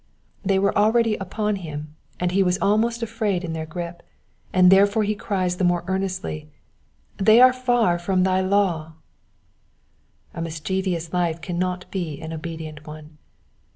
They 0.43 0.57
were 0.57 0.75
already 0.75 1.15
upon 1.17 1.57
him, 1.57 1.95
and 2.19 2.31
he 2.31 2.41
was 2.41 2.57
almost 2.59 3.03
in 3.03 3.53
their 3.53 3.67
grip, 3.67 4.01
and 4.51 4.71
therefore 4.71 5.03
he 5.03 5.13
cries 5.13 5.57
the 5.57 5.63
more 5.63 5.83
earnestly. 5.85 6.49
^'TTiey 7.19 7.39
are 7.43 7.53
far 7.53 7.99
from 7.99 8.23
thy 8.23 8.41
/««>." 9.29 10.33
A 10.33 10.41
mischievous 10.41 11.13
life 11.13 11.39
cannot 11.39 11.85
be 11.91 12.19
an 12.19 12.33
obedient 12.33 12.87
one. 12.87 13.19